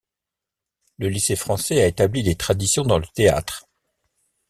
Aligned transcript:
Le 0.97 1.09
lycée 1.09 1.35
français 1.35 1.79
a 1.79 1.85
établi 1.85 2.23
des 2.23 2.33
traditions 2.33 2.81
dans 2.81 2.97
le 2.97 3.05
théâtre. 3.13 3.67